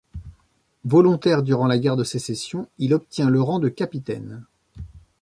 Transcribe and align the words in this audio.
Volontaire 0.83 1.43
durant 1.43 1.67
la 1.67 1.77
Guerre 1.77 1.95
de 1.95 2.03
Sécession, 2.03 2.67
il 2.79 2.95
obtient 2.95 3.29
le 3.29 3.39
rang 3.39 3.59
de 3.59 3.69
capitaine. 3.69 4.43